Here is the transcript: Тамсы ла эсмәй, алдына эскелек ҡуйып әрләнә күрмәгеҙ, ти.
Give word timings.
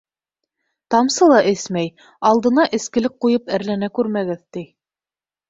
Тамсы 0.95 1.27
ла 1.31 1.41
эсмәй, 1.51 1.91
алдына 2.31 2.65
эскелек 2.79 3.15
ҡуйып 3.27 3.55
әрләнә 3.59 3.93
күрмәгеҙ, 4.01 4.43
ти. 4.59 4.67